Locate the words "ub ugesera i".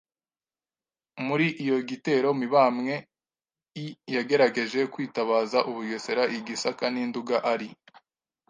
5.69-6.39